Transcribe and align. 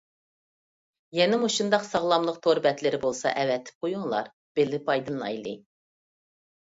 يەنە 1.17 1.37
مۇشۇنداق 1.43 1.85
ساغلاملىق 1.89 2.39
تور 2.47 2.61
بەتلىرى 2.67 3.01
بولسا 3.05 3.35
ئەۋەتىپ 3.43 3.85
قويۇڭلار، 3.87 4.33
بىللە 4.61 4.81
پايدىلىنايلى. 4.89 5.55